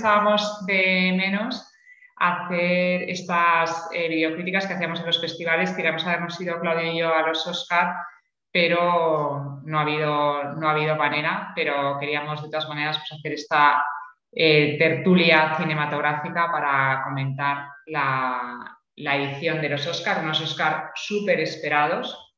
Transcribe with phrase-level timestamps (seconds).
[0.00, 1.66] echábamos de menos
[2.16, 5.72] hacer estas eh, videocríticas que hacíamos en los festivales.
[5.72, 7.94] Queríamos habernos ido Claudia y yo a los Oscar,
[8.52, 11.52] pero no ha habido, no ha habido manera.
[11.54, 13.84] Pero queríamos de todas maneras pues, hacer esta
[14.32, 22.34] eh, tertulia cinematográfica para comentar la, la edición de los Oscar, unos Oscar súper esperados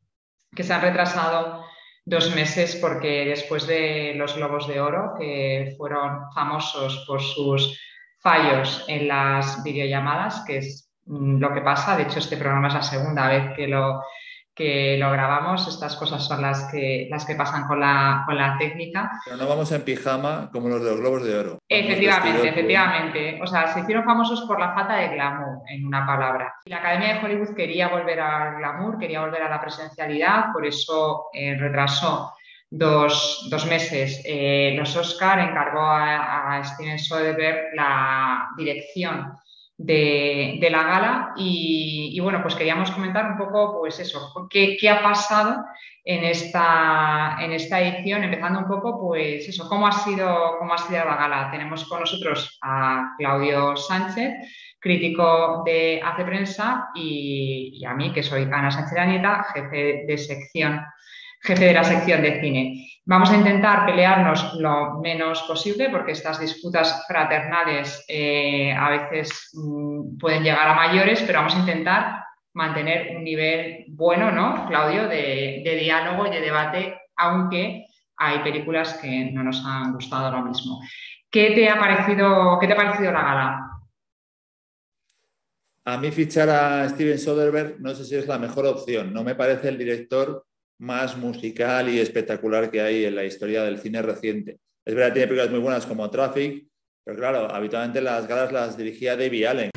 [0.54, 1.61] que se han retrasado
[2.04, 7.78] dos meses porque después de los Globos de Oro, que fueron famosos por sus
[8.18, 11.96] fallos en las videollamadas, que es mm, lo que pasa.
[11.96, 14.02] De hecho, este programa es la segunda vez que lo,
[14.54, 15.66] que lo grabamos.
[15.66, 19.10] Estas cosas son las que, las que pasan con la, con la técnica.
[19.24, 21.58] Pero no vamos en pijama como los de los Globos de Oro.
[21.68, 23.40] Efectivamente, efectivamente.
[23.42, 26.54] O sea, se hicieron famosos por la falta de glamour, en una palabra.
[26.66, 31.26] La Academia de Hollywood quería volver al glamour, quería volver a la presencialidad, por eso
[31.32, 32.32] eh, retrasó
[32.70, 34.22] dos, meses.
[34.24, 39.32] Eh, los Oscar encargó a, a Steven Soderbergh la dirección
[39.84, 45.02] de, la gala y, bueno, pues queríamos comentar un poco, pues eso, qué, qué ha
[45.02, 45.64] pasado
[46.04, 50.78] en esta, en esta edición, empezando un poco, pues eso, cómo ha sido, cómo ha
[50.78, 51.50] sido la gala.
[51.50, 54.32] Tenemos con nosotros a Claudio Sánchez,
[54.80, 60.18] crítico de Hace Prensa, y, y a mí, que soy Ana Sánchez Anieta, jefe de
[60.18, 60.80] sección
[61.42, 62.88] jefe de la sección de cine.
[63.04, 70.18] Vamos a intentar pelearnos lo menos posible porque estas disputas fraternales eh, a veces mm,
[70.18, 75.78] pueden llegar a mayores, pero vamos a intentar mantener un nivel bueno, ¿no, Claudio, de,
[75.80, 80.80] diálogo y de debate, aunque hay películas que no nos han gustado ahora mismo.
[81.28, 83.68] ¿Qué te ha parecido, qué te ha parecido la gala?
[85.84, 89.12] A mí fichar a Steven Soderbergh no sé si es la mejor opción.
[89.12, 90.46] No me parece el director
[90.82, 94.58] más musical y espectacular que hay en la historia del cine reciente.
[94.84, 96.66] Es verdad, tiene películas muy buenas como Traffic,
[97.04, 99.70] pero claro, habitualmente las galas las dirigía David Allen.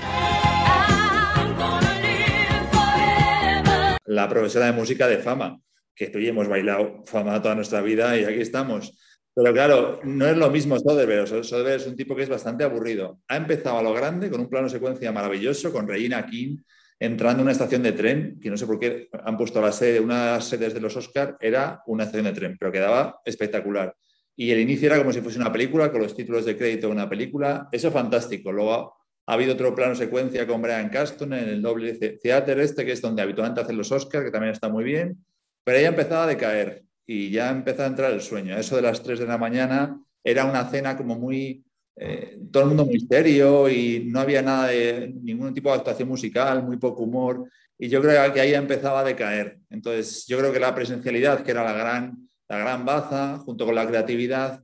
[4.06, 5.62] La profesora de música de fama,
[5.94, 8.98] que tú y hemos bailado fama toda nuestra vida y aquí estamos.
[9.36, 11.44] Pero claro, no es lo mismo Soderbergh.
[11.44, 13.20] Soderbergh es un tipo que es bastante aburrido.
[13.28, 16.58] Ha empezado a lo grande con un plano secuencia maravilloso, con Regina King,
[17.00, 20.00] entrando en una estación de tren, que no sé por qué han puesto la sede,
[20.00, 23.96] una de las sedes de los Oscar era una estación de tren, pero quedaba espectacular.
[24.36, 26.94] Y el inicio era como si fuese una película, con los títulos de crédito de
[26.94, 27.70] una película.
[27.72, 28.52] Eso fantástico.
[28.52, 28.96] Luego
[29.26, 33.02] ha, habido otro plano secuencia con Brian Caston en el doble Theater este, que es
[33.02, 35.26] donde habitualmente hacen los Oscar, que también está muy bien.
[35.64, 38.58] Pero ella empezaba a decaer y ya empezaba a entrar el sueño.
[38.58, 41.65] Eso de las 3 de la mañana era una cena como muy
[41.98, 46.10] eh, todo el mundo muy serio y no había nada de ningún tipo de actuación
[46.10, 47.50] musical, muy poco humor.
[47.78, 49.60] Y yo creo que ahí empezaba a decaer.
[49.70, 53.76] Entonces, yo creo que la presencialidad, que era la gran, la gran baza, junto con
[53.76, 54.62] la creatividad,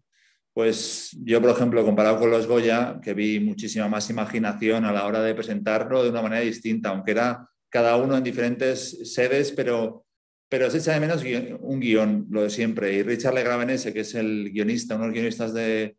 [0.53, 5.06] pues yo, por ejemplo, comparado con los Goya, que vi muchísima más imaginación a la
[5.06, 10.06] hora de presentarlo de una manera distinta, aunque era cada uno en diferentes sedes, pero,
[10.50, 11.24] pero se echa de menos
[11.62, 12.94] un guion, lo de siempre.
[12.94, 15.96] Y Richard Legravenese, que es el guionista, uno de los guionistas de,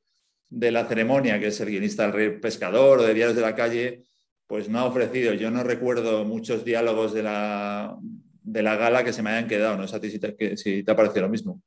[0.52, 3.54] de la ceremonia, que es el guionista del Rey Pescador o de Diarios de la
[3.54, 4.02] Calle,
[4.46, 5.32] pues no ha ofrecido.
[5.32, 7.96] Yo no recuerdo muchos diálogos de la,
[8.42, 9.78] de la gala que se me hayan quedado.
[9.78, 11.62] No sé a si te, si ha parecido lo mismo.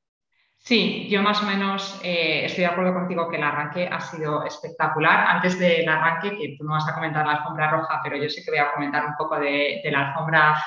[0.60, 4.46] Sí, yo más o menos eh, estoy de acuerdo contigo que el arranque ha sido
[4.46, 5.30] espectacular.
[5.30, 8.44] Antes del arranque, que tú no vas a comentar la alfombra roja, pero yo sí
[8.44, 10.64] que voy a comentar un poco de, de la alfombra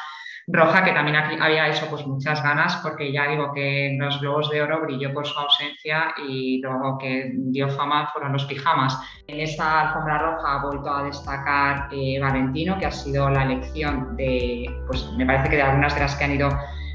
[0.50, 4.48] Roja, que también aquí había eso, pues muchas ganas, porque ya digo que los Globos
[4.48, 8.98] de Oro brilló por su ausencia y luego que dio fama fueron los pijamas.
[9.26, 14.16] En esta alfombra roja ha vuelto a destacar eh, Valentino, que ha sido la elección
[14.16, 16.48] de, pues me parece que de algunas de las que han ido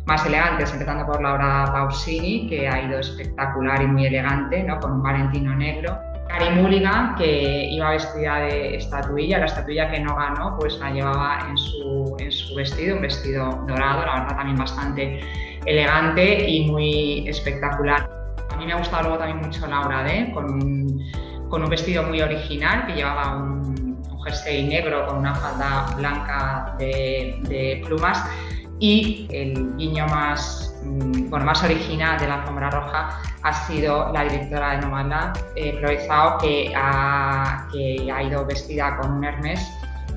[0.08, 4.80] más elegantes, empezando por Laura Pausini, que ha ido espectacular y muy elegante, ¿no?
[4.80, 6.13] con un Valentino negro.
[6.28, 11.46] Cari Mulligan, que iba vestida de estatuilla, la estatuilla que no ganó, pues la llevaba
[11.48, 15.20] en su, en su vestido, un vestido dorado, la verdad también bastante
[15.66, 18.10] elegante y muy espectacular.
[18.52, 21.12] A mí me ha gustado luego también mucho Laura D, con un,
[21.50, 23.64] con un vestido muy original, que llevaba un,
[24.24, 28.24] jersey negro con una falda blanca de, de plumas
[28.80, 34.72] y el guiño más, bueno, más original de la alfombra roja ha sido la directora
[34.72, 35.82] de Nomadland, eh,
[36.42, 39.60] que ha, que ha ido vestida con un Hermes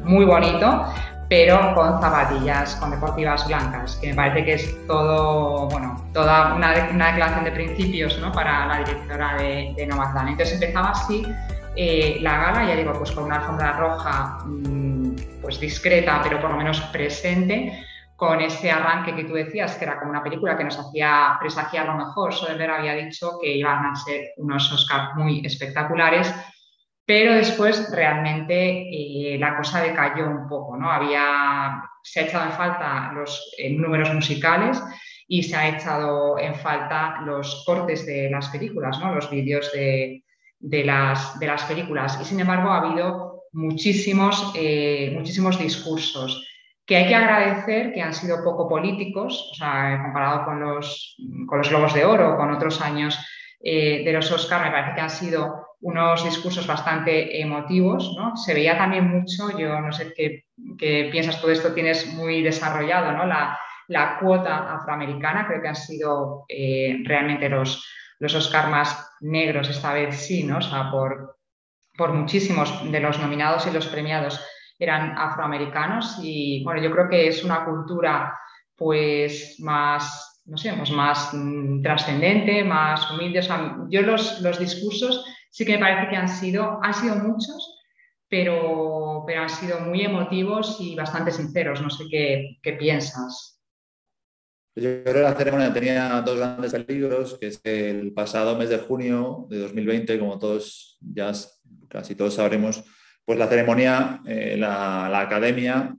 [0.04, 0.84] muy bonito,
[1.28, 6.88] pero con zapatillas, con deportivas blancas, que me parece que es todo, bueno, toda una,
[6.92, 8.30] una declaración de principios ¿no?
[8.32, 9.82] para la directora de, de.
[9.82, 11.26] Entonces empezaba así
[11.74, 16.50] eh, la gala, ya digo, pues con una alfombra roja mm, pues discreta, pero por
[16.50, 17.84] lo menos presente,
[18.16, 21.86] con ese arranque que tú decías, que era como una película que nos hacía presagiar
[21.86, 22.32] lo mejor.
[22.32, 26.34] Soderbergh había dicho que iban a ser unos Oscars muy espectaculares
[27.06, 30.90] pero después realmente eh, la cosa decayó un poco, ¿no?
[30.90, 34.82] Había, se ha echado en falta los eh, números musicales
[35.28, 39.14] y se ha echado en falta los cortes de las películas, ¿no?
[39.14, 40.24] Los vídeos de,
[40.60, 42.18] las, de las películas.
[42.20, 46.44] Y sin embargo ha habido muchísimos, eh, muchísimos discursos
[46.86, 51.16] que hay que agradecer que han sido poco políticos, o sea, comparado con los,
[51.46, 53.18] con los Globos de Oro, con otros años
[53.58, 58.36] de los Oscar, me parece que han sido unos discursos bastante emotivos, ¿no?
[58.36, 60.44] Se veía también mucho, yo no sé qué,
[61.10, 63.26] piensas tú esto, tienes muy desarrollado, ¿no?
[63.26, 63.58] La,
[64.20, 67.86] cuota afroamericana, creo que han sido eh, realmente los,
[68.18, 70.58] los Oscar más negros esta vez sí, ¿no?
[70.58, 71.38] O sea, por,
[71.96, 74.44] por muchísimos de los nominados y los premiados
[74.78, 78.38] eran afroamericanos y bueno, yo creo que es una cultura
[78.76, 83.40] pues más, no sé, pues, más mm, trascendente, más humilde.
[83.88, 87.80] Yo los, los discursos sí que me parece que han sido, han sido muchos,
[88.28, 91.80] pero, pero han sido muy emotivos y bastante sinceros.
[91.80, 93.56] No sé qué, qué piensas.
[94.74, 98.68] Yo creo que la ceremonia tenía dos grandes peligros, que es que el pasado mes
[98.68, 101.32] de junio de 2020, como todos ya
[101.88, 102.84] casi todos sabremos,
[103.26, 105.94] pues la ceremonia, eh, la, academia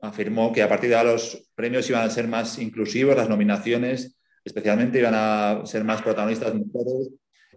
[0.00, 4.16] afirmó que a partir de ahora los premios iban a ser más inclusivos, las nominaciones
[4.42, 7.10] especialmente iban a ser más protagonistas mujeres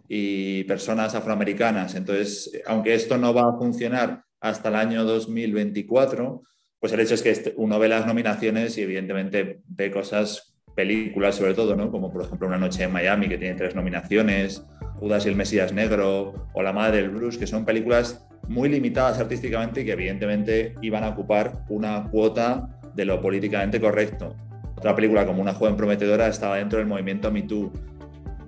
[0.10, 1.96] y personas afroamericanas.
[1.96, 6.44] Entonces, aunque esto no va a funcionar hasta el año 2024,
[6.78, 11.36] pues el hecho es que este, uno ve las nominaciones y evidentemente ve cosas, películas
[11.36, 11.90] sobre todo, ¿no?
[11.90, 14.66] como por ejemplo Una noche en Miami, que tiene tres nominaciones,
[15.00, 19.20] Judas y el Mesías Negro o La Madre del Blues, que son películas muy limitadas
[19.20, 24.36] artísticamente y que evidentemente iban a ocupar una cuota de lo políticamente correcto.
[24.76, 27.72] Otra película como Una joven prometedora estaba dentro del movimiento Me Too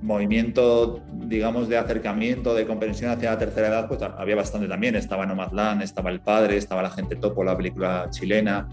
[0.05, 4.95] movimiento, digamos, de acercamiento, de comprensión hacia la tercera edad, pues había bastante también.
[4.95, 8.67] Estaba Nomadland, estaba El Padre, estaba La Gente Topo, la película chilena.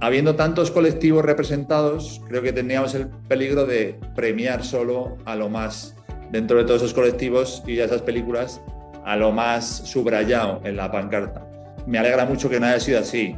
[0.00, 5.96] Habiendo tantos colectivos representados, creo que teníamos el peligro de premiar solo a lo más,
[6.30, 8.60] dentro de todos esos colectivos y de esas películas,
[9.04, 11.46] a lo más subrayado en la pancarta.
[11.86, 13.36] Me alegra mucho que no haya sido así.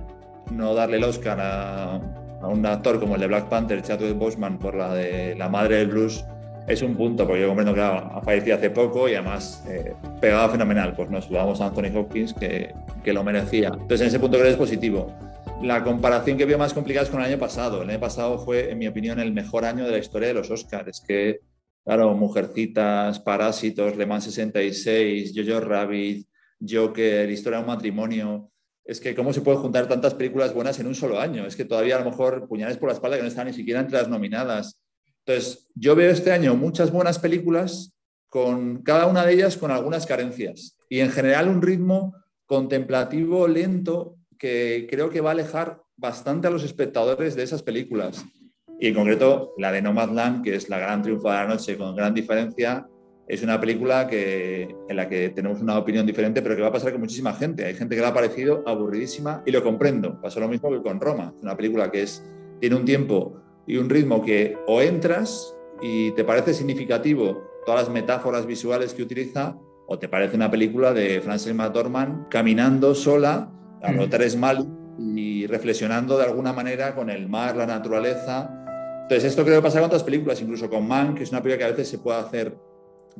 [0.50, 2.00] No darle el Oscar a,
[2.42, 5.88] un actor como el de Black Panther, Chadwick Boseman, por la de La Madre del
[5.88, 6.24] Blues,
[6.66, 10.48] es un punto, porque yo comprendo que ha fallecido hace poco y además eh, pegaba
[10.48, 10.94] fenomenal.
[10.94, 12.74] Pues nos jugamos a Anthony Hopkins, que,
[13.04, 13.68] que, lo merecía.
[13.68, 15.12] Entonces, en ese punto creo que es positivo.
[15.62, 17.82] La comparación que veo más complicada es con el año pasado.
[17.82, 20.50] El año pasado fue, en mi opinión, el mejor año de la historia de los
[20.50, 20.88] Oscars.
[20.88, 21.40] Es que,
[21.86, 26.26] claro, Mujercitas, Parásitos, Le Mans 66, Jojo Rabbit,
[26.60, 28.50] Joker, Historia de un matrimonio.
[28.84, 31.46] Es que, ¿cómo se puede juntar tantas películas buenas en un solo año?
[31.46, 33.78] Es que todavía a lo mejor Puñales por la espalda que no están ni siquiera
[33.78, 34.80] entre las nominadas.
[35.24, 37.92] Entonces, yo veo este año muchas buenas películas,
[38.28, 40.76] con cada una de ellas con algunas carencias.
[40.88, 42.16] Y en general un ritmo
[42.46, 48.24] contemplativo, lento, que creo que va a alejar bastante a los espectadores de esas películas.
[48.78, 51.96] Y en concreto, la de Nomadland, que es la gran triunfo de la noche con
[51.96, 52.86] gran diferencia,
[53.28, 56.72] es una película que, en la que tenemos una opinión diferente, pero que va a
[56.72, 57.64] pasar con muchísima gente.
[57.64, 60.20] Hay gente que le ha parecido aburridísima y lo comprendo.
[60.20, 61.32] Pasó lo mismo que con Roma.
[61.36, 62.24] Es una película que es,
[62.60, 67.90] tiene un tiempo y un ritmo que o entras y te parece significativo todas las
[67.90, 73.52] metáforas visuales que utiliza, o te parece una película de Frances McDormand caminando sola
[73.82, 74.66] a lo Tres Mal
[74.98, 78.65] y reflexionando de alguna manera con el mar, la naturaleza.
[79.06, 81.58] Entonces, esto creo que pasa con otras películas, incluso con Man, que es una película
[81.58, 82.56] que a veces se puede hacer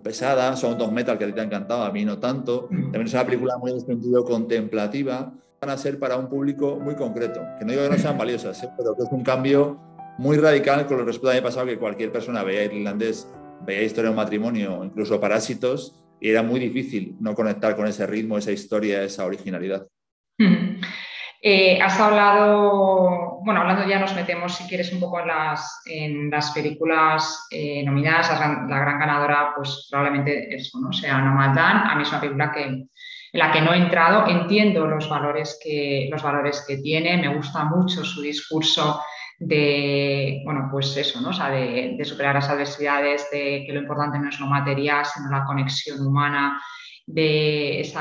[0.02, 2.66] pesada, son dos metal que a ti te ha encantado, a mí no tanto.
[2.68, 5.32] También es una película muy en sentido contemplativa.
[5.60, 8.60] Van a ser para un público muy concreto, que no digo que no sean valiosas,
[8.64, 8.68] ¿eh?
[8.76, 9.78] pero que es un cambio
[10.18, 13.28] muy radical con lo respecto al año pasado que cualquier persona veía irlandés,
[13.64, 18.08] veía historia de un matrimonio, incluso parásitos, y era muy difícil no conectar con ese
[18.08, 19.86] ritmo, esa historia, esa originalidad.
[21.42, 26.30] Eh, has hablado, bueno, hablando ya nos metemos, si quieres, un poco en las, en
[26.30, 28.30] las películas eh, nominadas.
[28.30, 30.92] La, gran ganadora, pues probablemente eso, ¿no?
[30.92, 31.90] Sea Nomadland.
[31.90, 32.88] A mí es una película que, en
[33.32, 34.26] la que no he entrado.
[34.26, 39.00] Entiendo los valores que, los valores que tiene, me gusta mucho su discurso
[39.38, 41.30] de, bueno, pues eso, ¿no?
[41.30, 46.00] de, superar las adversidades, de que lo importante no es lo material, sino la conexión
[46.00, 46.60] humana,
[47.06, 47.98] de ese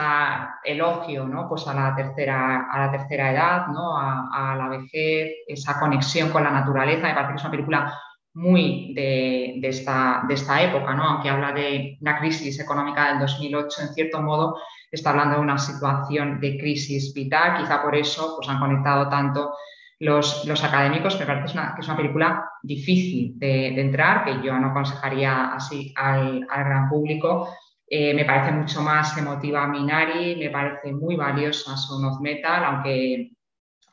[0.64, 1.48] elogio ¿no?
[1.48, 3.98] pues a, la tercera, a la tercera edad, ¿no?
[3.98, 7.08] a, la vejez, esa conexión con la naturaleza.
[7.08, 8.00] Me parece que es una película
[8.34, 11.04] muy de, de, esta, de esta época, ¿no?
[11.04, 14.58] aunque habla de la crisis económica del 2008, en cierto modo
[14.92, 19.54] está hablando de una situación de crisis vital, quizá por eso pues, han conectado tanto
[20.00, 24.68] los, los académicos, me parece que es una película difícil de, entrar, que yo no
[24.68, 27.50] aconsejaría así al, gran público,
[27.88, 33.32] Eh, me parece mucho más emotiva Minari, me parece muy valiosa Son of Metal, aunque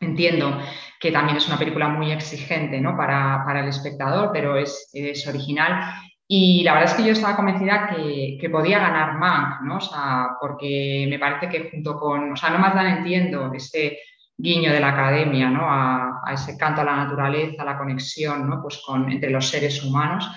[0.00, 0.58] entiendo
[0.98, 2.96] que también es una película muy exigente ¿no?
[2.96, 5.94] para, para, el espectador, pero es, es, original.
[6.26, 9.76] Y la verdad es que yo estaba convencida que, que podía ganar Mank, ¿no?
[9.76, 13.98] O sea, porque me parece que junto con, o sea, no más dan entiendo ese
[14.38, 15.70] guiño de la academia, ¿no?
[15.70, 18.62] A, a, ese canto a la naturaleza, la conexión, ¿no?
[18.62, 20.30] Pues con, entre los seres humanos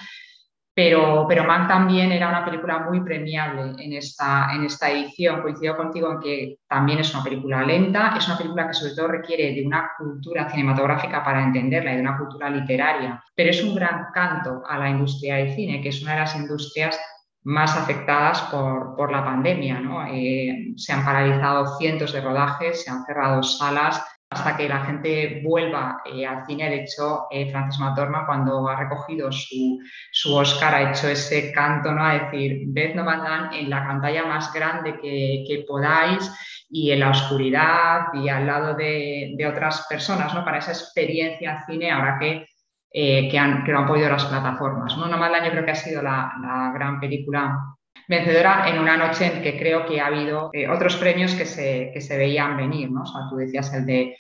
[0.76, 5.42] pero, pero también era una película muy premiable en esta, en esta edición.
[5.42, 9.08] Coincido contigo en que también es una película lenta, es una película que sobre todo
[9.08, 13.74] requiere de una cultura cinematográfica para entenderla y de una cultura literaria, pero es un
[13.74, 17.00] gran canto a la industria del cine, que es una de las industrias
[17.46, 19.80] más afectadas por, por la pandemia.
[19.80, 20.06] ¿no?
[20.08, 25.42] Eh, se han paralizado cientos de rodajes, se han cerrado salas, hasta que la gente
[25.44, 26.70] vuelva eh, al cine.
[26.70, 29.80] De hecho, eh, Francis McDormand, cuando ha recogido su,
[30.12, 32.04] su, Oscar, ha hecho ese canto, ¿no?
[32.04, 36.32] A decir, ved Nomadland en la pantalla más grande que, que, podáis
[36.70, 40.44] y en la oscuridad y al lado de, de otras personas, ¿no?
[40.44, 42.48] Para esa experiencia cine, ahora que,
[42.92, 45.08] eh, que, han, que lo han podido las plataformas, ¿no?
[45.10, 47.75] Yo creo que ha sido la, la gran película
[48.08, 51.92] vencedora en una noche en que creo que ha habido eh, otros premios que se,
[51.94, 53.04] que se, veían venir, ¿no?
[53.04, 54.18] O sea, tú decías el de,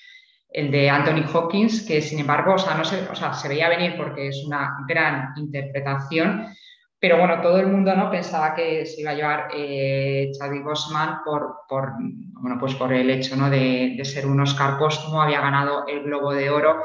[0.49, 3.69] el de Anthony Hawkins, que sin embargo, o sea, no se, o sea, se veía
[3.69, 6.47] venir porque es una gran interpretación,
[6.99, 8.09] pero bueno, todo el mundo ¿no?
[8.09, 13.09] pensaba que se iba a llevar eh, Chadwick Boseman por, por, bueno, pues por el
[13.09, 13.49] hecho ¿no?
[13.49, 16.83] de, de ser un Oscar póstumo, había ganado el Globo de Oro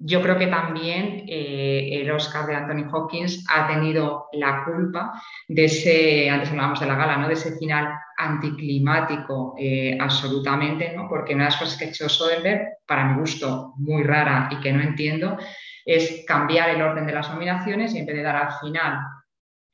[0.00, 5.64] yo creo que también eh, el Oscar de Anthony Hawkins ha tenido la culpa de
[5.64, 7.26] ese, antes hablábamos de la gala, ¿no?
[7.26, 11.08] de ese final anticlimático eh, absolutamente, ¿no?
[11.08, 14.60] porque una de las cosas que ha hecho Soderbergh, para mi gusto muy rara y
[14.60, 15.36] que no entiendo,
[15.84, 19.00] es cambiar el orden de las nominaciones y en vez de dar al final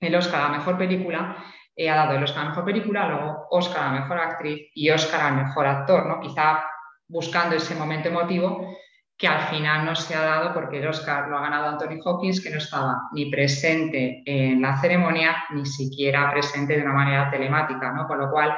[0.00, 1.36] el Oscar a la mejor película,
[1.76, 4.70] eh, ha dado el Oscar a la mejor película, luego Oscar a la mejor actriz
[4.74, 6.20] y Oscar al mejor actor, ¿no?
[6.20, 6.64] quizá
[7.08, 8.74] buscando ese momento emotivo
[9.16, 12.42] que al final no se ha dado porque el Oscar lo ha ganado Anthony Hawkins,
[12.42, 17.92] que no estaba ni presente en la ceremonia, ni siquiera presente de una manera telemática,
[17.92, 18.06] ¿no?
[18.08, 18.56] Con lo cual,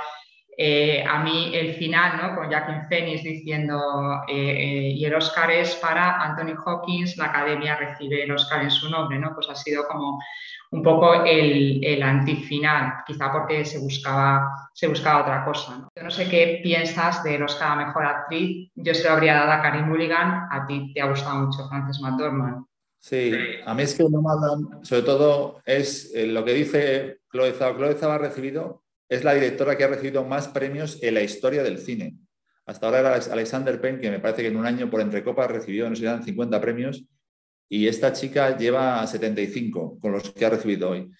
[0.58, 2.34] eh, a mí el final, ¿no?
[2.34, 7.76] Con Jacqueline Phoenix diciendo, eh, eh, y el Oscar es para Anthony Hawkins, la academia
[7.76, 9.34] recibe el Oscar en su nombre, ¿no?
[9.34, 10.18] Pues ha sido como
[10.70, 15.76] un poco el, el antifinal, quizá porque se buscaba, se buscaba otra cosa.
[15.76, 15.88] ¿no?
[15.94, 19.52] Yo no sé qué piensas de Oscar a Mejor Actriz, yo se lo habría dado
[19.52, 22.64] a Karim Mulligan, a ti te ha gustado mucho Frances McDormand.
[22.98, 23.30] Sí,
[23.64, 27.76] a mí es que no mandan, sobre todo es lo que dice Chloe Zhao.
[27.76, 31.62] Chloe Zhao ha recibido, es la directora que ha recibido más premios en la historia
[31.62, 32.16] del cine.
[32.66, 35.50] Hasta ahora era Alexander Penn, que me parece que en un año por entre copas
[35.50, 37.04] recibió, no sé, 50 premios,
[37.68, 41.10] y esta chica lleva 75 con los que ha recibido hoy.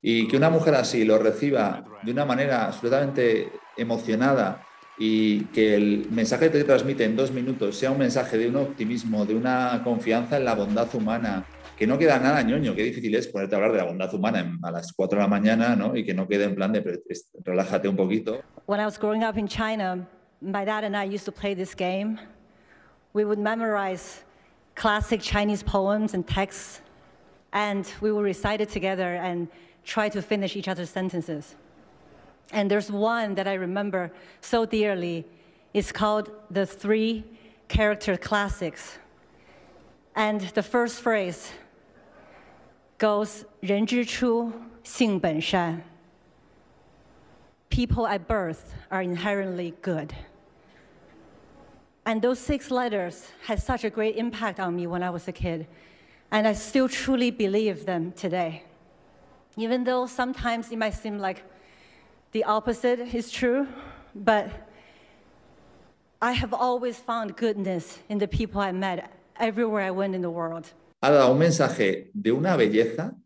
[0.00, 4.64] Y que una mujer así lo reciba de una manera absolutamente emocionada
[4.98, 8.56] y que el mensaje que te transmite en dos minutos sea un mensaje de un
[8.56, 11.44] optimismo, de una confianza en la bondad humana,
[11.78, 14.58] que no queda nada ñoño, qué difícil es ponerte a hablar de la bondad humana
[14.64, 15.94] a las 4 de la mañana, ¿no?
[15.96, 17.00] Y que no quede en plan de
[17.44, 18.42] relájate un poquito.
[18.66, 20.04] When I was growing up in China,
[20.42, 22.18] my dad and I used to play this game.
[23.12, 24.24] We would memorize
[24.74, 26.80] classic Chinese poems and texts,
[27.52, 29.48] and we would recite it together and
[29.84, 31.54] try to finish each other's sentences.
[32.52, 35.24] And there's one that I remember so dearly.
[35.74, 37.24] It's called The Three
[37.68, 38.98] Character Classics.
[40.16, 41.52] And the first phrase
[42.97, 44.51] goes, 人之初，
[44.83, 45.81] 性本善.
[47.69, 50.13] People at birth are inherently good.
[52.05, 55.31] And those six letters had such a great impact on me when I was a
[55.31, 55.67] kid.
[56.31, 58.63] And I still truly believe them today.
[59.55, 61.43] Even though sometimes it might seem like
[62.31, 63.67] the opposite is true,
[64.15, 64.49] but
[66.21, 70.29] I have always found goodness in the people I met everywhere I went in the
[70.29, 70.71] world.
[71.00, 73.16] Ha dado un mensaje de una belleza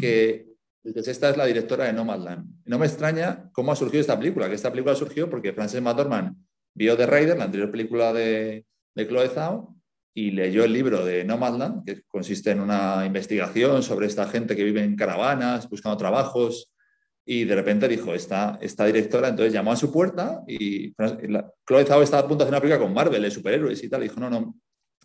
[0.00, 0.46] que
[0.84, 2.62] esta es la directora de Nomadland.
[2.64, 6.36] No me extraña cómo ha surgido esta película, que esta película surgió porque Frances McDormand
[6.74, 8.64] vio The Rider, la anterior película de,
[8.94, 9.76] de Chloe Zhao,
[10.14, 14.64] y leyó el libro de Nomadland, que consiste en una investigación sobre esta gente que
[14.64, 16.72] vive en caravanas, buscando trabajos,
[17.24, 22.02] y de repente dijo, esta, esta directora, entonces llamó a su puerta y Chloe Zhao
[22.02, 24.18] estaba a punto de hacer una película con Marvel, de superhéroes y tal, y dijo,
[24.18, 24.56] no, no,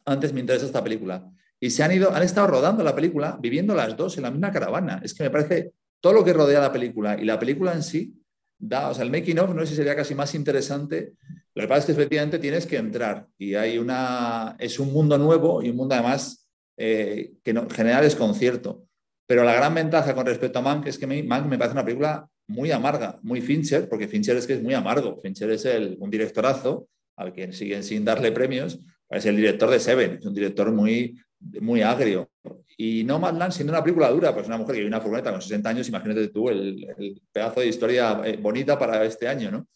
[0.05, 1.29] antes me interesa esta película.
[1.65, 4.51] Y se han ido, han estado rodando la película, viviendo las dos en la misma
[4.51, 5.01] caravana.
[5.03, 8.21] Es que me parece todo lo que rodea la película y la película en sí
[8.59, 11.13] da, o sea, el making of no sé si sería casi más interesante.
[11.55, 15.17] Lo que pasa es que efectivamente tienes que entrar y hay una, es un mundo
[15.17, 18.85] nuevo y un mundo además eh, que no, genera desconcierto.
[19.25, 22.29] Pero la gran ventaja con respecto a Mank es que Mank me parece una película
[22.45, 25.19] muy amarga, muy Fincher, porque Fincher es que es muy amargo.
[25.19, 28.77] Fincher es el, un directorazo al que siguen sin darle premios.
[29.09, 32.29] Es el director de Seven, es un director muy, muy agrio.
[32.77, 35.41] Y No Land siendo una película dura, pues una mujer que vive una furgoneta con
[35.41, 39.67] 60 años, imagínate tú el, pedazo de historia eh, bonita para este año, ¿no?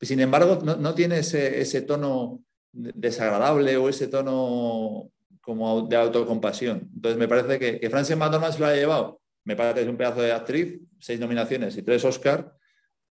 [0.00, 2.40] Sin embargo, no, tiene ese, tono
[2.72, 5.10] desagradable o ese tono
[5.40, 6.88] como de autocompasión.
[6.94, 9.20] Entonces me parece que, que Frances McDormand se lo ha llevado.
[9.44, 12.54] Me parece que es un pedazo de actriz, seis nominaciones y tres Oscar.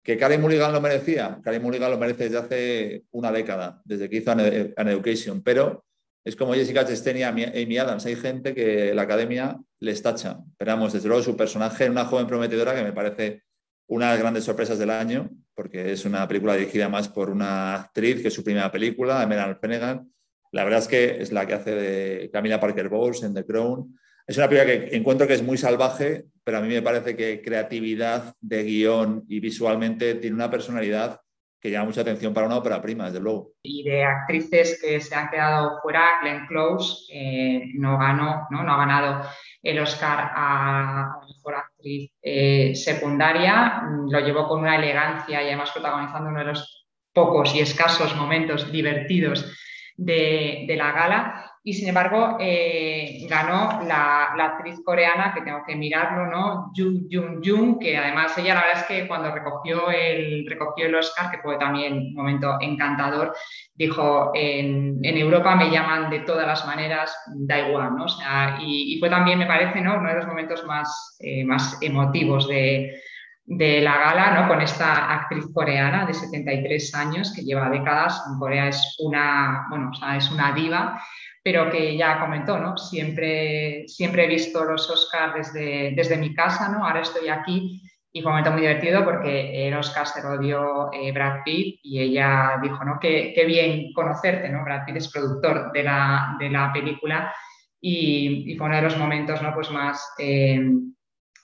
[0.03, 1.41] ¿Que Karen Mulligan lo merecía?
[1.43, 5.43] Karen Mulligan lo merece desde hace una década, desde que hizo An, Education.
[5.43, 5.84] Pero
[6.25, 8.07] es como Jessica Chastain y Amy Adams.
[8.07, 10.39] Hay gente que la academia les tacha.
[10.51, 13.43] Esperamos, desde luego, su personaje, una joven prometedora que me parece
[13.87, 17.75] una de las grandes sorpresas del año, porque es una película dirigida más por una
[17.75, 20.11] actriz que es su primera película, Emerald Pennegan.
[20.53, 23.99] La verdad es que es la que hace de Camila Parker Bowles en The Crown.
[24.27, 27.43] Es una película que encuentro que es muy salvaje, pero a mí me parece que
[27.43, 31.21] creatividad de guion y visualmente tiene una personalidad
[31.65, 33.53] que llama mucha atención para una ópera prima, desde luego.
[33.63, 38.63] Y de actrices que se han quedado fuera, Glenn Close eh, no ganó, ¿no?
[38.63, 39.27] no ha ganado
[39.63, 46.29] el Oscar a, mejor actriz eh, secundaria, lo llevó con una elegancia y además protagonizando
[46.29, 49.51] uno de los pocos y escasos momentos divertidos
[49.97, 56.27] de, la gala y sin embargo eh, ganó la, actriz coreana, que tengo que mirarlo,
[56.27, 56.73] ¿no?
[56.77, 60.95] Jung Jung Jung, que además ella la verdad es que cuando recogió el, recogió el
[60.95, 63.35] Oscar, que fue también un momento encantador,
[63.75, 68.05] dijo, en, Europa me llaman de todas las maneras, da igual, ¿no?
[68.05, 69.99] O sea, y, fue también, me parece, ¿no?
[69.99, 72.95] uno de los momentos más, eh, más emotivos de,
[73.47, 74.49] de la gala, ¿no?
[74.49, 79.91] Con esta actriz coreana de 73 años que lleva décadas en Corea es una, bueno,
[80.17, 80.99] es una diva
[81.45, 82.79] pero que ya comentó, ¿no?
[82.79, 86.87] Siempre, siempre he visto los Oscars desde, desde mi casa, ¿no?
[86.87, 90.91] Ahora estoy aquí y fue un momento muy divertido porque el Oscar se lo dio
[90.91, 92.99] eh, Brad Pitt y ella dijo, ¿no?
[92.99, 94.65] Qué, qué, bien conocerte, ¿no?
[94.65, 97.31] Brad Pitt es productor de la, de la película
[97.79, 99.53] y, y, fue uno de los momentos, ¿no?
[99.53, 100.15] Pues más...
[100.19, 100.67] Eh,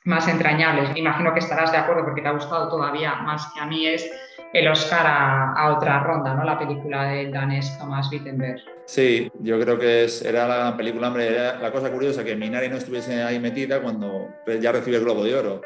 [0.05, 0.91] más entrañables.
[0.97, 4.11] Imagino que estarás de acuerdo porque te ha gustado todavía más que a mí es
[4.53, 6.45] el Oscar a, otra ronda, ¿no?
[6.45, 8.61] La película de danés Thomas Wittenberg.
[8.87, 12.77] Sí, yo creo que es, era la película, hombre, la cosa curiosa que Minari no
[12.77, 14.29] estuviese ahí metida cuando
[14.61, 15.61] ya recibe el Globo de Oro.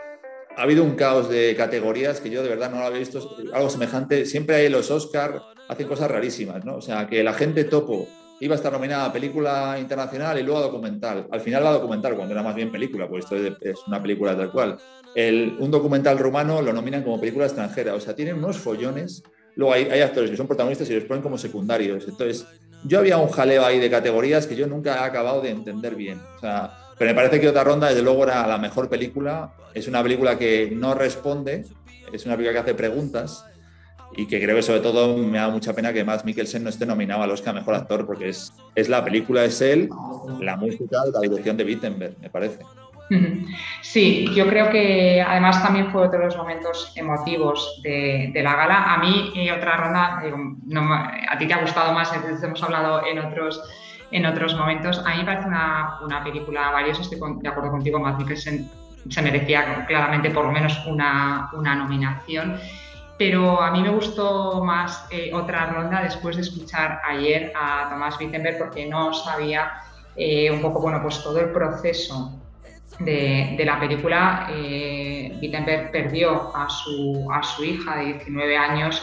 [0.57, 3.21] Ha habido un caos de categorías que yo de verdad no lo había visto,
[3.55, 4.27] algo semejante.
[4.27, 6.77] Siempre hay los Oscar, hacen cosas rarísimas, ¿no?
[6.77, 8.07] O sea, que la gente topo
[8.41, 11.27] iba a estar nominada a película internacional y luego a documental.
[11.31, 14.51] Al final la documental, cuando era más bien película, pues esto es una película tal
[14.51, 14.77] cual.
[15.15, 17.95] El, un documental rumano lo nominan como película extranjera.
[17.95, 19.23] O sea, tienen unos follones.
[19.55, 22.09] Luego hay, hay, actores que son protagonistas y los ponen como secundarios.
[22.09, 22.47] Entonces,
[22.85, 26.21] yo había un jaleo ahí de categorías que yo nunca he acabado de entender bien.
[26.37, 29.53] O sea, pero me parece que otra ronda, desde luego, era la mejor película.
[29.73, 31.65] Es una película que no responde,
[32.13, 33.45] es una película que hace preguntas
[34.17, 36.87] y que creo que sobre todo me da mucha pena que Max Mikkelsen no esté
[36.87, 39.89] nominado al Oscar Mejor Actor porque es, es la película, es él,
[40.41, 42.59] la música, la dirección de Wittenberg, me parece.
[43.83, 48.95] Sí, yo creo que además también fue otro de los momentos emotivos de, la gala.
[48.95, 50.23] A mí, y otra ronda,
[51.29, 53.63] a ti te ha gustado más, hemos hablado en otros,
[54.11, 54.99] en otros momentos.
[55.07, 58.69] A mí me parece una, una película valiosa, estoy de acuerdo contigo, Matt Mikkelsen
[59.09, 62.59] se merecía claramente por lo menos una, una nominación
[63.17, 68.19] pero a mí me gustó más eh, otra ronda después de escuchar ayer a Tomás
[68.19, 69.73] Wittenberg porque no sabía
[70.17, 72.33] eh, un poco, bueno, pues todo el proceso
[72.99, 74.49] de, la película.
[74.51, 79.03] Eh, Wittenberg perdió a su, a su hija de 19 años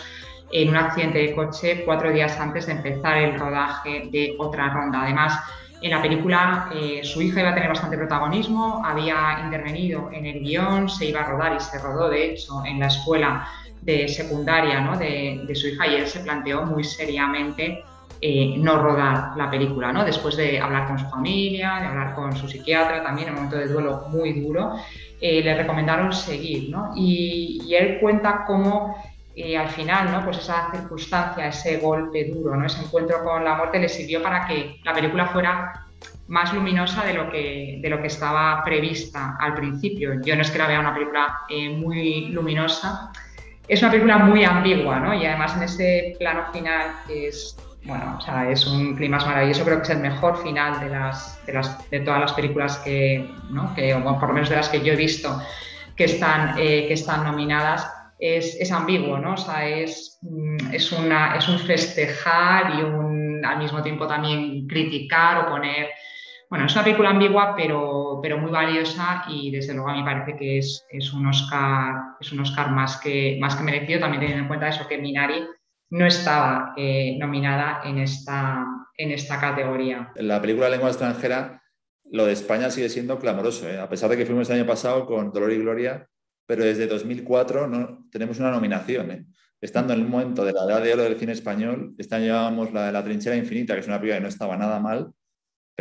[0.51, 5.03] en un accidente de coche cuatro días antes de empezar el rodaje de otra ronda.
[5.03, 5.39] Además,
[5.81, 6.69] en la película
[7.03, 11.23] su hija iba a tener bastante protagonismo, había intervenido en el guion, se iba a
[11.23, 13.47] rodar y se rodó, de hecho, en la escuela
[13.81, 14.97] de secundaria ¿no?
[14.97, 17.83] de, su hija y él se planteó muy seriamente
[18.23, 20.05] eh, no rodar la película, ¿no?
[20.05, 23.57] después de hablar con su familia, de hablar con su psiquiatra, también en un momento
[23.57, 24.75] de duelo muy duro,
[25.19, 26.69] eh, le recomendaron seguir.
[26.69, 26.91] ¿no?
[26.95, 28.95] Y, él cuenta cómo
[29.35, 30.23] eh, al final ¿no?
[30.23, 32.65] pues esa circunstancia, ese golpe duro, ¿no?
[32.67, 35.87] ese encuentro con la muerte le sirvió para que la película fuera
[36.27, 40.21] más luminosa de lo que, de lo que estaba prevista al principio.
[40.23, 41.41] Yo no es que la vea una película
[41.77, 43.11] muy luminosa,
[43.67, 45.13] es una película muy ambigua, ¿no?
[45.13, 49.63] Y además en ese plano final que es, bueno, o sea, es un clima maravilloso,
[49.63, 53.29] creo que es el mejor final de, las, de, las, de todas las películas que,
[53.49, 53.73] ¿no?
[53.73, 55.41] que, o por lo menos de las que yo he visto
[55.95, 59.33] que están, eh, que están nominadas, es, es, ambiguo, ¿no?
[59.33, 64.67] O sea, es, mm, es, una, es un festejar y un, al mismo tiempo también
[64.67, 65.89] criticar o poner
[66.51, 70.35] bueno, es una película ambigua, pero, pero muy valiosa y desde luego a mí parece
[70.35, 74.41] que es, es, un Oscar, es un Oscar más que, más que merecido, también teniendo
[74.41, 75.47] en cuenta eso que Minari
[75.91, 78.65] no estaba eh, nominada en esta,
[78.97, 80.11] en esta categoría.
[80.13, 81.63] En la película Lengua extranjera,
[82.11, 83.79] lo de España sigue siendo clamoroso, ¿eh?
[83.79, 86.05] a pesar de que fuimos el año pasado con Dolor y Gloria,
[86.45, 89.11] pero desde 2004 no, tenemos una nominación.
[89.11, 89.25] ¿eh?
[89.61, 92.73] Estando en el momento de la edad de oro del cine español, este año llevábamos
[92.73, 95.13] la de La trinchera infinita, que es una película que no estaba nada mal,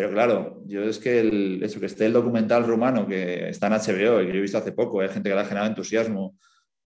[0.01, 3.75] pero claro, yo es que el, eso, que esté el documental rumano que está en
[3.75, 6.39] HBO y que yo he visto hace poco, hay gente que le ha generado entusiasmo,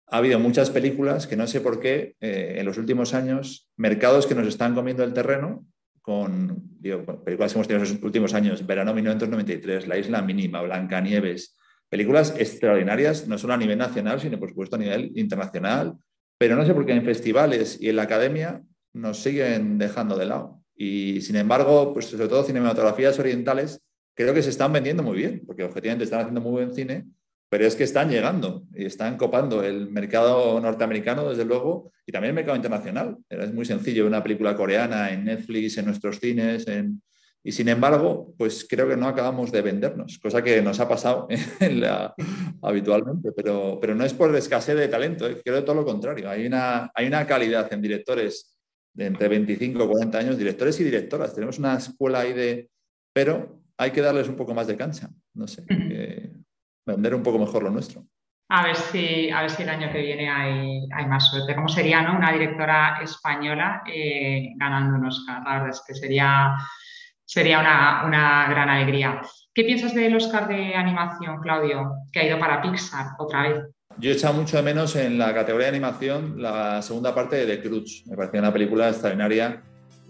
[0.06, 4.26] ha habido muchas películas que no sé por qué eh, en los últimos años, mercados
[4.26, 5.66] que nos están comiendo el terreno
[6.00, 11.54] con películas que hemos tenido en los últimos años, Verano 1993, La Isla Mínima, Blancanieves,
[11.90, 15.98] películas extraordinarias, no solo a nivel nacional, sino por supuesto a nivel internacional,
[16.38, 18.62] pero no sé por qué en festivales y en la academia
[18.94, 20.61] nos siguen dejando de lado.
[20.76, 23.80] Y sin embargo, pues sobre todo cinematografías orientales,
[24.14, 27.06] creo que se están vendiendo muy bien, porque objetivamente están haciendo muy buen cine,
[27.48, 32.30] pero es que están llegando y están copando el mercado norteamericano, desde luego, y también
[32.30, 33.18] el mercado internacional.
[33.28, 36.66] Es muy sencillo una película coreana en Netflix, en nuestros cines,
[37.44, 41.26] y sin embargo, pues creo que no acabamos de vendernos, cosa que nos ha pasado
[42.62, 45.40] habitualmente, pero, pero no es por escasez de talento, ¿eh?
[45.44, 46.30] creo todo lo contrario.
[46.30, 48.56] Hay una, hay una calidad en directores
[48.94, 51.34] de entre 25 y 40 años, directores y directoras.
[51.34, 52.70] Tenemos una escuela ahí de...
[53.12, 55.64] Pero hay que darles un poco más de cancha, no sé
[56.86, 58.04] vender un poco mejor lo nuestro.
[58.48, 61.54] A ver si, a ver si el año que viene hay, hay más suerte.
[61.54, 62.16] ¿Cómo sería ¿no?
[62.16, 65.42] una directora española eh, ganando un Oscar?
[65.42, 66.54] La verdad es que sería,
[67.24, 69.22] sería una, una, gran alegría.
[69.54, 73.64] ¿Qué piensas del Oscar de animación, Claudio, que ha ido para Pixar otra vez?
[73.98, 77.56] Yo he echado mucho de menos en la categoría de animación la segunda parte de
[77.56, 78.02] The Cruz.
[78.06, 79.62] Me parecía una película extraordinaria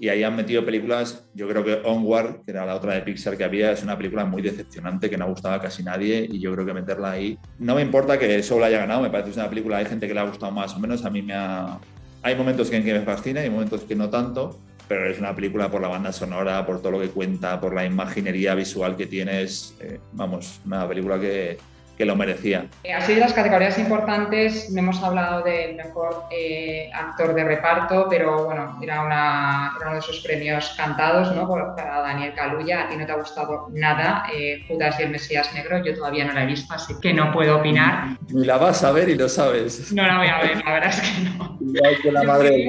[0.03, 3.37] y ahí han metido películas, yo creo que Onward, que era la otra de Pixar
[3.37, 6.41] que había, es una película muy decepcionante que no ha gustado a casi nadie y
[6.41, 9.31] yo creo que meterla ahí, no me importa que solo haya ganado, me parece que
[9.31, 11.35] es una película, hay gente que le ha gustado más o menos, a mí me
[11.35, 11.79] ha...
[12.25, 15.71] Hay momentos en que me fascina y momentos que no tanto, pero es una película
[15.71, 19.77] por la banda sonora, por todo lo que cuenta, por la imaginería visual que tienes,
[19.81, 21.59] eh, vamos, una película que,
[22.03, 22.67] que lo merecía.
[22.83, 28.09] Eh, así de las categorías importantes, no hemos hablado del mejor eh, actor de reparto,
[28.11, 31.49] pero bueno, era, una, uno de esos premios cantados ¿no?
[31.77, 32.83] para Daniel Caluya.
[32.83, 36.25] A ti no te ha gustado nada eh, Judas y el Mesías Negro, yo todavía
[36.25, 38.19] no la he visto, así que no puedo opinar.
[38.31, 39.93] Ni la vas a ver y lo sabes.
[39.93, 41.59] No la voy a ver, la verdad es que no.
[41.61, 42.69] Igual que la madre del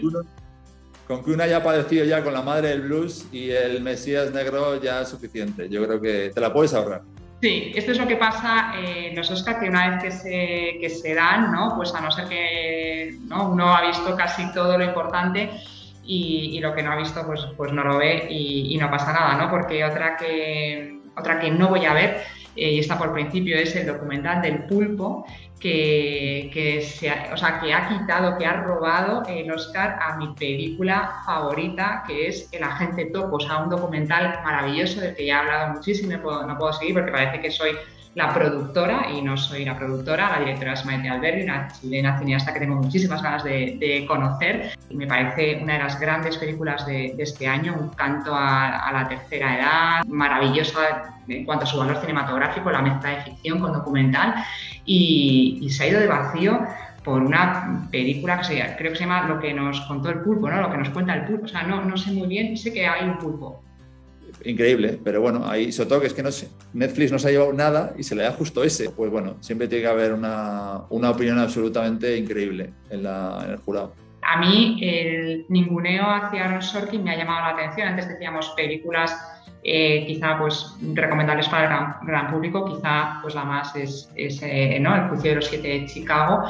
[0.00, 0.26] blues.
[1.06, 4.80] con que una haya padecido ya con la madre del blues y el Mesías Negro
[4.80, 5.68] ya es suficiente.
[5.68, 7.02] Yo creo que te la puedes ahorrar.
[7.40, 10.90] Sí, esto es lo que pasa en los Oscars, que una vez que se, que
[10.90, 11.74] se dan, ¿no?
[11.74, 13.48] pues a no ser que ¿no?
[13.48, 15.50] uno ha visto casi todo lo importante
[16.04, 18.90] y, y, lo que no ha visto pues, pues no lo ve y, y, no
[18.90, 19.48] pasa nada, ¿no?
[19.48, 22.24] porque otra que, otra que no voy a ver
[22.60, 25.24] eh, y está por principio es el documental del pulpo
[25.58, 30.28] que, se ha, o sea, que ha quitado, que ha robado el Oscar a mi
[30.34, 35.36] película favorita, que es El Agente Topo, o sea, un documental maravilloso del que ya
[35.36, 37.72] he hablado muchísimo y no puedo seguir porque parece que soy
[38.14, 42.52] la productora, y no soy la productora, la directora es Maite Alberti, una chilena cineasta
[42.52, 44.72] que tengo muchísimas ganas de, conocer.
[44.88, 49.08] Y me parece una de las grandes películas de, este año, un canto a, la
[49.08, 54.34] tercera edad, maravillosa en cuanto a su valor cinematográfico, la mezcla de ficción con documental,
[54.84, 56.66] y, se ha ido de vacío
[57.04, 60.60] por una película que creo que se llama Lo que nos contó el pulpo, ¿no?
[60.60, 61.44] Lo que nos cuenta el pulpo.
[61.44, 63.62] O sea, no, no sé muy bien, sé que hay un pulpo,
[64.44, 66.30] increíble, pero bueno, ahí sobre todo que es que no
[66.72, 68.90] Netflix no se ha llevado nada y se le da justo ese.
[68.90, 73.94] Pues bueno, siempre tiene que haber una, una opinión absolutamente increíble en, el jurado.
[74.22, 77.88] A mí el ninguneo hacia Aaron Sorkin me ha llamado la atención.
[77.88, 79.16] Antes decíamos películas
[79.62, 84.78] eh, quizá pues recomendables para el gran, público, quizá pues la más es, es eh,
[84.80, 84.94] ¿no?
[84.94, 86.44] El juicio de los siete de Chicago.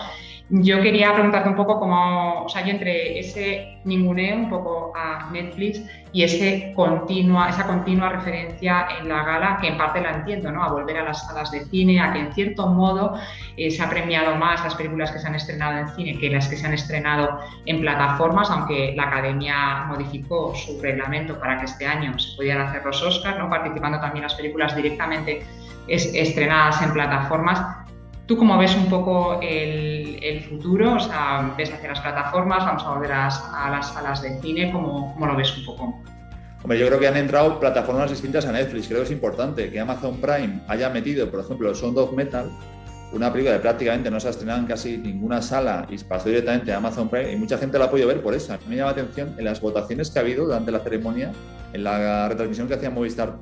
[0.52, 5.30] Yo quería preguntarte un poco cómo, o sea, yo entre ese ninguneo un poco a
[5.30, 5.80] Netflix
[6.12, 10.64] y ese continua, esa continua referencia en la gala, que en parte la entiendo, ¿no?
[10.64, 13.14] A volver a las salas de cine, a que en cierto modo
[13.56, 16.48] eh, se ha premiado más las películas que se han estrenado en cine que las
[16.48, 21.86] que se han estrenado en plataformas, aunque la Academia modificó su reglamento para que este
[21.86, 23.48] año se pudieran hacer los Oscars, ¿no?
[23.48, 25.44] Participando también las películas directamente
[25.86, 27.89] estrenadas en plataformas.
[28.30, 30.94] ¿Tú cómo ves un poco el, futuro?
[30.94, 32.64] O sea, ¿ves hacia las plataformas?
[32.64, 33.28] ¿Vamos a volver a,
[33.72, 34.70] las salas de cine?
[34.70, 36.00] ¿Cómo, ¿Cómo, lo ves un poco?
[36.62, 38.86] Hombre, yo creo que han entrado plataformas distintas a Netflix.
[38.86, 42.48] Creo que es importante que Amazon Prime haya metido, por ejemplo, Sound of Metal
[43.12, 46.72] una película que prácticamente no se ha estrenado en casi ninguna sala y pasó directamente
[46.72, 48.52] a Amazon Prime y mucha gente la ha podido ver por eso.
[48.52, 51.32] A mí me llama la atención en las votaciones que ha habido durante la ceremonia,
[51.72, 53.38] en la retransmisión que hacía Movistar,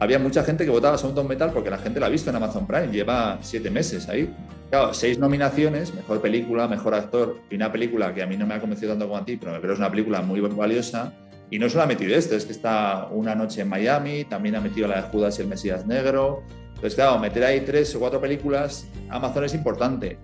[0.00, 2.36] había mucha gente que votaba Sound of Metal porque la gente la ha visto en
[2.36, 4.32] Amazon Prime, lleva siete meses ahí.
[4.70, 8.54] Claro, seis nominaciones, mejor película, mejor actor, y una película que a mí no me
[8.54, 11.12] ha convencido tanto como a ti, pero creo que es una película muy valiosa.
[11.50, 14.60] Y no solo ha metido esto, es que está Una noche en Miami, también ha
[14.60, 16.42] metido la de Judas y el Mesías Negro,
[16.78, 20.16] entonces, claro, meter ahí tres o cuatro películas, Amazon es importante.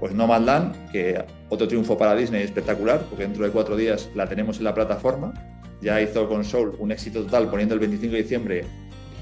[0.00, 4.26] Pues No Land, que otro triunfo para Disney espectacular, porque dentro de cuatro días la
[4.26, 5.32] tenemos en la plataforma.
[5.80, 8.64] Ya hizo con Soul un éxito total, poniendo el 25 de diciembre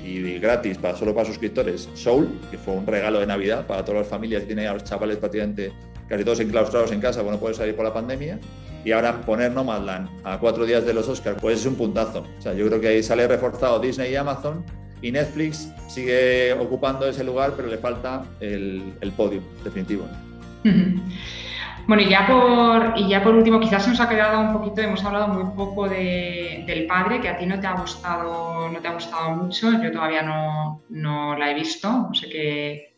[0.05, 4.09] y gratis solo para suscriptores Soul, que fue un regalo de Navidad para todas las
[4.09, 5.73] familias que tienen a los chavales prácticamente
[6.09, 8.39] casi todos enclaustrados en casa, bueno, pueden salir por la pandemia.
[8.85, 12.25] Y ahora poner Nomadland a cuatro días de los Oscars, pues es un puntazo.
[12.39, 14.65] O sea, yo creo que ahí sale reforzado Disney y Amazon
[15.03, 20.07] y Netflix sigue ocupando ese lugar, pero le falta el, el podio definitivo.
[21.89, 24.83] Bueno, y ya, por, y ya por último, quizás se nos ha quedado un poquito,
[24.83, 28.89] hemos hablado muy poco del padre, que a ti no te ha gustado, no te
[28.89, 32.93] ha gustado mucho, yo todavía no, no la he visto, no sé qué,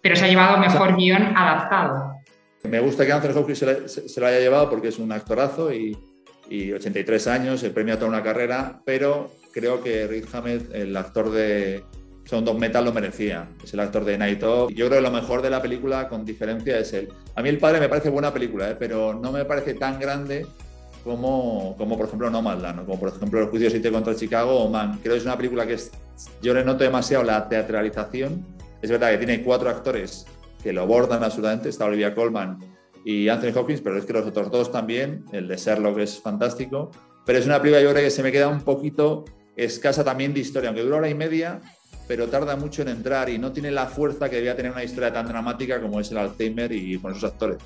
[0.00, 2.14] pero se ha llevado mejor guion adaptado.
[2.62, 5.98] Me gusta que Anthony Hopkins se, lo haya llevado porque es un actorazo y,
[6.48, 10.96] y 83 años, el premio a toda una carrera, pero creo que Rick Hamed, el
[10.96, 11.82] actor de
[12.28, 13.48] Sound of Metal, lo merecía.
[13.64, 14.70] Es el actor de Night Of.
[14.72, 17.08] Yo creo que lo mejor de la película, con diferencia, es él.
[17.34, 18.76] A mí El Padre me parece buena película, ¿eh?
[18.78, 20.46] pero no me parece tan grande
[21.04, 24.98] como, como por ejemplo Nomadland, como por ejemplo El Juicio 7 contra Chicago o Man.
[25.02, 25.90] Creo que es una película que es,
[26.42, 28.44] yo le noto demasiado la teatralización.
[28.82, 30.26] Es verdad que tiene cuatro actores
[30.62, 31.70] que lo abordan absolutamente.
[31.70, 32.58] Está Olivia Colman
[33.06, 35.24] y Anthony Hopkins, pero es que los otros dos también.
[35.32, 36.90] El de Sherlock es fantástico.
[37.24, 39.24] Pero es una película, yo creo que se me queda un poquito
[39.56, 41.60] escasa también de historia, aunque dura hora y media,
[42.08, 45.12] pero tarda mucho en entrar y no tiene la fuerza que debía tener una historia
[45.12, 47.58] tan dramática como es el Alzheimer y con esos actores.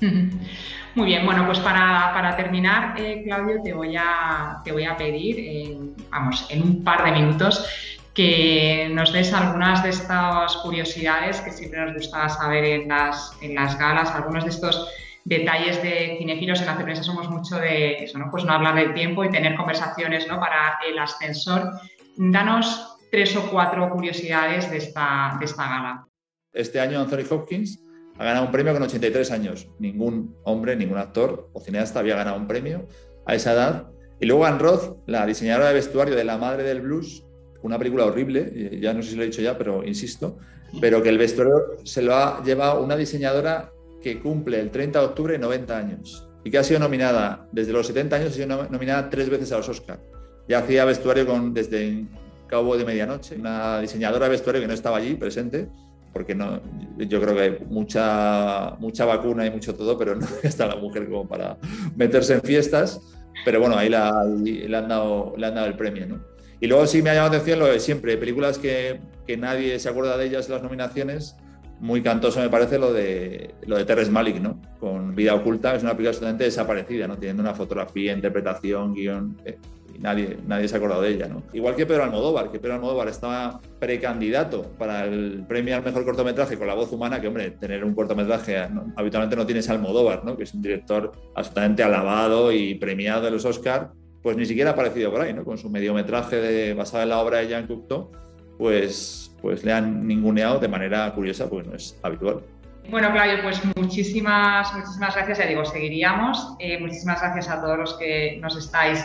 [0.94, 5.78] Muy bien, bueno, pues para, terminar, eh, Claudio, te voy a, te voy a pedir,
[6.10, 7.66] vamos, en un par de minutos,
[8.14, 13.54] que nos des algunas de estas curiosidades que siempre nos gusta saber en las, en
[13.54, 14.88] las galas, algunos de estos
[15.24, 16.60] detalles de cinefilos.
[16.60, 18.30] En la prensa somos mucho de eso, ¿no?
[18.30, 20.40] Pues no hablar del tiempo y tener conversaciones ¿no?
[20.40, 21.70] para el ascensor.
[22.16, 26.06] Danos tres o cuatro curiosidades de esta, de esta gala.
[26.52, 27.82] Este año Anthony Hopkins
[28.18, 29.68] ha ganado un premio con 83 años.
[29.78, 32.86] Ningún hombre, ningún actor o cineasta había ganado un premio
[33.26, 33.90] a esa edad.
[34.20, 37.24] Y luego Anne Roth, la diseñadora de vestuario de La Madre del Blues,
[37.62, 40.38] una película horrible, ya no sé si lo he dicho ya, pero insisto,
[40.80, 45.04] pero que el vestuario se lo ha llevado una diseñadora que cumple el 30 de
[45.04, 49.10] octubre 90 años y que ha sido nominada desde los 70 años, ha sido nominada
[49.10, 50.00] tres veces a los Oscars.
[50.48, 52.06] Ya hacía vestuario con, desde
[52.50, 55.68] Cabo de Medianoche, una diseñadora de vestuario que no estaba allí presente,
[56.12, 56.60] porque no,
[56.98, 61.08] yo creo que hay mucha, mucha vacuna y mucho todo, pero no está la mujer
[61.08, 61.56] como para
[61.96, 63.00] meterse en fiestas.
[63.44, 66.06] Pero bueno, ahí, la, le, han dado, le han dado el premio.
[66.06, 66.20] ¿no?
[66.60, 69.78] Y luego sí me ha llamado la atención lo de siempre, películas que, que nadie
[69.78, 71.36] se acuerda de ellas las nominaciones,
[71.78, 74.60] muy cantoso me parece lo de lo de Terrence Malick, ¿no?
[74.78, 77.16] Con Vida Oculta, es una película absolutamente desaparecida, ¿no?
[77.16, 79.58] Teniendo una fotografía, interpretación, guion, eh,
[80.00, 81.42] nadie, nadie se ha acordado de ella, ¿no?
[81.52, 86.58] Igual que Pedro Almodóvar, que Pedro Almodóvar estaba precandidato para el premio al mejor cortometraje
[86.58, 88.58] con la voz humana, que hombre, tener un cortometraje
[88.96, 90.36] habitualmente no tienes Almodóvar, ¿no?
[90.36, 93.88] Que es un director absolutamente alabado y premiado en los Oscars,
[94.22, 95.44] pues ni siquiera ha aparecido por ahí, ¿no?
[95.44, 98.10] Con su mediometraje de, basado en la obra de Jean Cocteau,
[98.58, 102.42] pues pues le han ninguneado de manera curiosa, pues no es habitual.
[102.88, 105.38] Bueno, Claudio, pues muchísimas, muchísimas gracias.
[105.38, 106.56] Ya digo, seguiríamos.
[106.58, 109.04] Eh, muchísimas gracias a todos los que nos estáis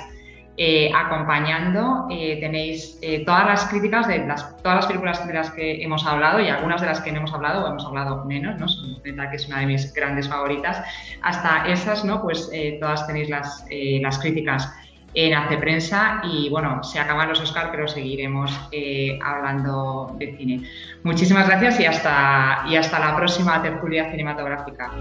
[0.58, 2.08] eh, acompañando.
[2.10, 6.40] Eh, tenéis todas las críticas de las, todas las películas de las que hemos hablado
[6.40, 8.68] y algunas de las que no hemos hablado o hemos hablado menos, ¿no?
[9.04, 10.82] que es una de mis grandes favoritas,
[11.22, 12.22] hasta esas, ¿no?
[12.22, 13.66] Pues todas tenéis las,
[14.02, 14.72] las críticas
[15.16, 20.70] en Hace Prensa y bueno, se acaban los Oscar, pero seguiremos eh, hablando de cine.
[21.04, 24.92] Muchísimas gracias y hasta, y hasta la próxima tertulia cinematográfica.